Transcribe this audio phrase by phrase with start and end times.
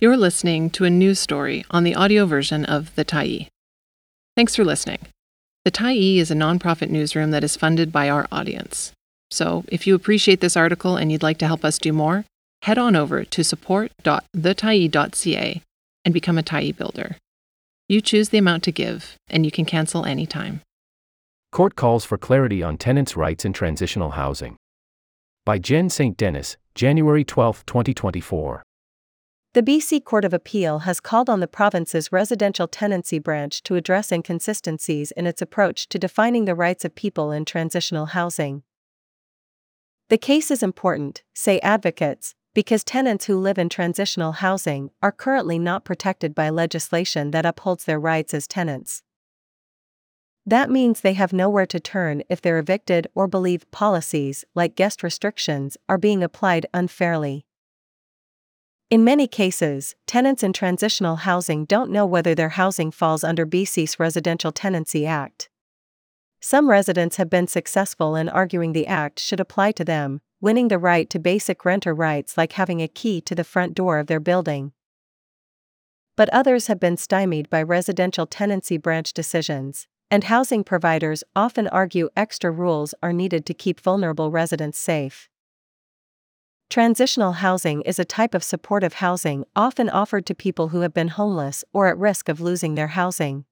[0.00, 3.48] You're listening to a news story on the audio version of The Tyee.
[4.36, 5.00] Thanks for listening.
[5.64, 8.92] The Tyee is a nonprofit newsroom that is funded by our audience.
[9.32, 12.24] So, if you appreciate this article and you'd like to help us do more,
[12.62, 15.62] head on over to support.thetyee.ca
[16.04, 17.16] and become a Tyee builder.
[17.88, 20.60] You choose the amount to give, and you can cancel anytime.
[21.50, 24.54] Court calls for clarity on tenants' rights in transitional housing.
[25.44, 26.16] By Jen St.
[26.16, 28.62] Denis, January 12, 2024.
[29.54, 34.12] The BC Court of Appeal has called on the province's residential tenancy branch to address
[34.12, 38.62] inconsistencies in its approach to defining the rights of people in transitional housing.
[40.10, 45.58] The case is important, say advocates, because tenants who live in transitional housing are currently
[45.58, 49.02] not protected by legislation that upholds their rights as tenants.
[50.44, 55.02] That means they have nowhere to turn if they're evicted or believe policies, like guest
[55.02, 57.46] restrictions, are being applied unfairly.
[58.90, 64.00] In many cases, tenants in transitional housing don't know whether their housing falls under BC's
[64.00, 65.50] Residential Tenancy Act.
[66.40, 70.78] Some residents have been successful in arguing the Act should apply to them, winning the
[70.78, 74.20] right to basic renter rights like having a key to the front door of their
[74.20, 74.72] building.
[76.16, 82.08] But others have been stymied by residential tenancy branch decisions, and housing providers often argue
[82.16, 85.28] extra rules are needed to keep vulnerable residents safe.
[86.70, 91.08] Transitional housing is a type of supportive housing often offered to people who have been
[91.08, 93.46] homeless or at risk of losing their housing.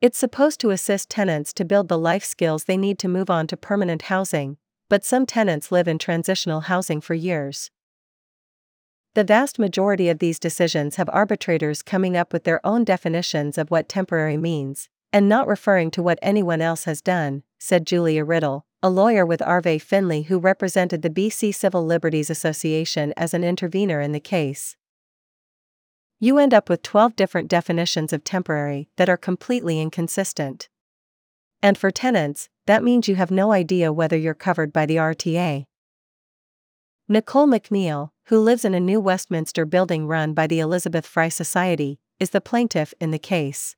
[0.00, 3.48] It's supposed to assist tenants to build the life skills they need to move on
[3.48, 4.58] to permanent housing,
[4.88, 7.72] but some tenants live in transitional housing for years.
[9.14, 13.72] The vast majority of these decisions have arbitrators coming up with their own definitions of
[13.72, 18.66] what temporary means, and not referring to what anyone else has done, said Julia Riddle,
[18.82, 24.00] a lawyer with Arvay Finlay who represented the BC Civil Liberties Association as an intervener
[24.00, 24.74] in the case.
[26.18, 30.70] You end up with 12 different definitions of temporary that are completely inconsistent.
[31.62, 35.64] And for tenants, that means you have no idea whether you're covered by the RTA.
[37.06, 41.98] Nicole McNeil, who lives in a New Westminster building run by the Elizabeth Fry Society,
[42.18, 43.76] is the plaintiff in the case.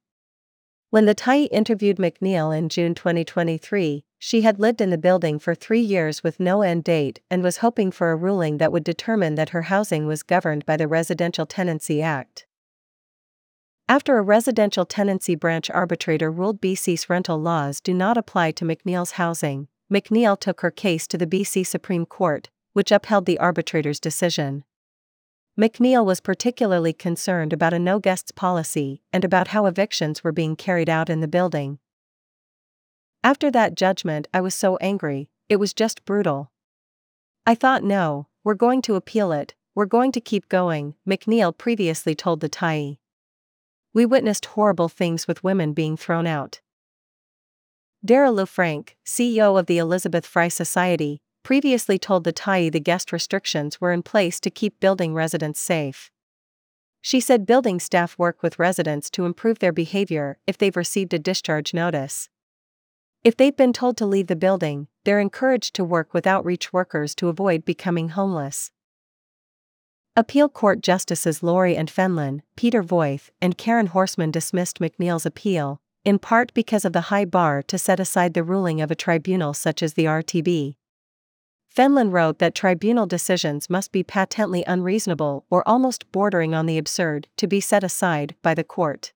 [0.93, 5.55] When the Tyee interviewed McNeil in June 2023, she had lived in the building for
[5.55, 9.35] three years with no end date and was hoping for a ruling that would determine
[9.37, 12.45] that her housing was governed by the Residential Tenancy Act.
[13.89, 19.13] After a residential tenancy branch arbitrator ruled BC's rental laws do not apply to McNeil's
[19.13, 24.63] housing, McNeil took her case to the BC Supreme Court, which upheld the arbitrator's decision.
[25.59, 30.57] McNeil was particularly concerned about a no guests policy and about how evictions were being
[30.57, 31.79] carried out in the building.
[33.23, 36.51] After that judgment, I was so angry, it was just brutal.
[37.47, 42.15] I thought, no, we're going to appeal it, we're going to keep going, McNeil previously
[42.15, 42.97] told the Tyee.
[43.93, 46.63] We witnessed horrible things with women being thrown out.
[48.05, 53.81] Darragh LeFranc, CEO of the Elizabeth Fry Society, previously told the Tyee the guest restrictions
[53.81, 56.11] were in place to keep building residents safe.
[57.01, 61.19] She said building staff work with residents to improve their behavior if they've received a
[61.19, 62.29] discharge notice.
[63.25, 67.15] If they've been told to leave the building, they're encouraged to work with outreach workers
[67.17, 68.71] to avoid becoming homeless.
[70.15, 76.19] Appeal Court Justices Lauri Ann Fenlon, Peter Voith, and Karen Horsman dismissed McNeil's appeal, in
[76.19, 79.83] part because of the high bar to set aside the ruling of a tribunal such
[79.83, 80.77] as the RTB.
[81.75, 87.29] Fenlon wrote that tribunal decisions must be patently unreasonable or almost bordering on the absurd
[87.39, 89.15] to be set aside by the court.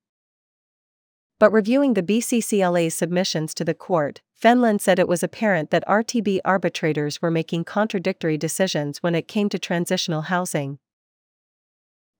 [1.39, 6.41] But reviewing the BCCLA's submissions to the court, Fenlon said it was apparent that RTB
[6.47, 10.78] arbitrators were making contradictory decisions when it came to transitional housing.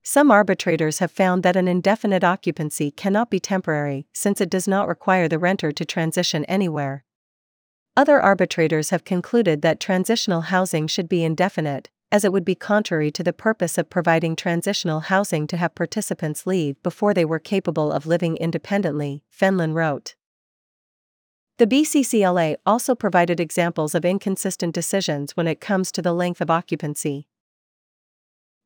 [0.03, 4.87] Some arbitrators have found that an indefinite occupancy cannot be temporary since it does not
[4.87, 7.05] require the renter to transition anywhere.
[7.97, 13.11] Other arbitrators have concluded that transitional housing should be indefinite, as it would be contrary
[13.11, 17.91] to the purpose of providing transitional housing to have participants leave before they were capable
[17.91, 20.15] of living independently, Fenlon wrote.
[21.57, 26.51] The BCCLA also provided examples of inconsistent decisions when it comes to the length of
[26.51, 27.29] occupancy.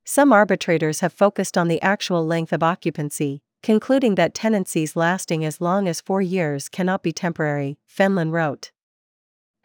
[0.04, 5.60] Some arbitrators have focused on the actual length of occupancy, concluding that tenancies lasting as
[5.60, 8.72] long as four years cannot be temporary, Fenlon wrote.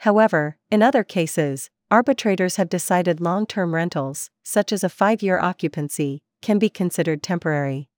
[0.05, 5.39] However, in other cases, arbitrators have decided long term rentals, such as a five year
[5.39, 7.89] occupancy, can be considered temporary.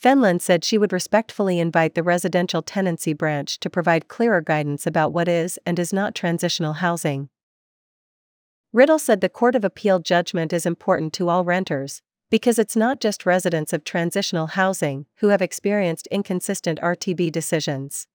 [0.00, 5.12] Fenlon said she would respectfully invite the residential tenancy branch to provide clearer guidance about
[5.12, 7.30] what is and is not transitional housing.
[8.72, 12.00] Riddle said the Court of Appeal judgment is important to all renters,
[12.30, 18.06] Because it's not just residents of transitional housing who have experienced inconsistent RTB decisions.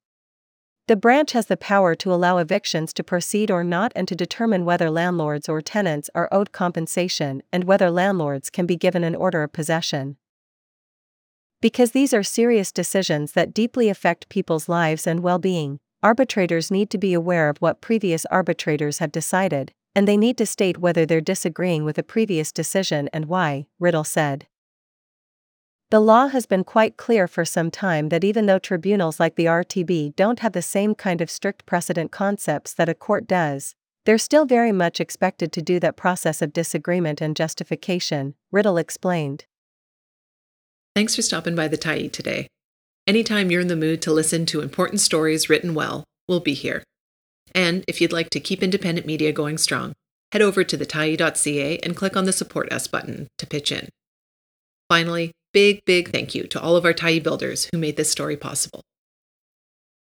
[0.87, 4.65] The branch has the power to allow evictions to proceed or not and to determine
[4.65, 9.41] whether landlords or tenants are owed compensation and whether landlords can be given an order
[9.41, 10.17] of possession.
[11.59, 16.91] Because these are serious decisions that deeply affect people's lives and well being, arbitrators need
[16.91, 21.03] to be aware of what previous arbitrators have decided, and they need to state whether
[21.03, 24.45] they're disagreeing with a previous decision and why, Riddle said.
[25.91, 29.45] The law has been quite clear for some time that even though tribunals like the
[29.45, 34.17] RTB don't have the same kind of strict precedent concepts that a court does, they're
[34.17, 39.45] still very much expected to do that process of disagreement and justification, Riddle explained.
[40.95, 42.47] Thanks for stopping by the Tyee today.
[43.05, 46.83] Anytime you're in the mood to listen to important stories written well, we'll be here.
[47.53, 49.93] And if you'd like to keep independent media going strong,
[50.31, 53.89] head over to thetyee.ca and click on the Support Us button to pitch in.
[54.89, 58.35] Finally, big, big thank you to all of our Tyee builders who made this story
[58.35, 58.83] possible.